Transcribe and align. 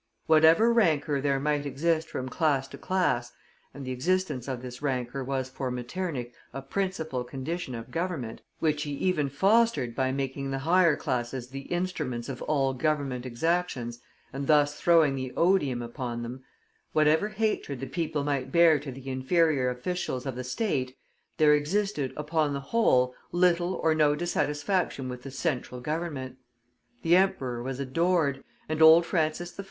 Whatever 0.25 0.73
rancour 0.73 1.21
there 1.21 1.39
might 1.39 1.63
exist 1.63 2.09
from 2.09 2.27
class 2.27 2.67
to 2.69 2.77
class 2.79 3.33
and 3.71 3.85
the 3.85 3.91
existence 3.91 4.47
of 4.47 4.63
this 4.63 4.81
rancour 4.81 5.23
was 5.23 5.47
for 5.47 5.69
Metternich 5.69 6.33
a 6.53 6.63
principal 6.63 7.23
condition 7.23 7.75
of 7.75 7.91
government, 7.91 8.41
which 8.57 8.81
he 8.81 8.93
even 8.93 9.29
fostered 9.29 9.95
by 9.95 10.11
making 10.11 10.49
the 10.49 10.57
higher 10.65 10.95
classes 10.95 11.49
the 11.49 11.69
instruments 11.71 12.29
of 12.29 12.41
all 12.41 12.73
Government 12.73 13.27
exactions, 13.27 13.99
and 14.33 14.47
thus 14.47 14.73
throwing 14.73 15.13
the 15.13 15.33
odium 15.37 15.83
upon 15.83 16.23
them 16.23 16.43
whatever 16.93 17.29
hatred 17.29 17.79
the 17.79 17.85
people 17.85 18.23
might 18.23 18.51
bear 18.51 18.79
to 18.79 18.91
the 18.91 19.07
inferior 19.07 19.69
officials 19.69 20.25
of 20.25 20.35
the 20.35 20.43
State, 20.43 20.97
there 21.37 21.53
existed, 21.53 22.11
upon 22.17 22.53
the 22.53 22.59
whole, 22.59 23.13
little 23.31 23.75
or 23.75 23.93
no 23.93 24.15
dissatisfaction 24.15 25.07
with 25.09 25.21
the 25.21 25.29
Central 25.29 25.79
Government. 25.79 26.37
The 27.03 27.15
Emperor 27.15 27.61
was 27.61 27.79
adored, 27.79 28.43
and 28.67 28.81
old 28.81 29.05
Francis 29.05 29.59
I. 29.59 29.59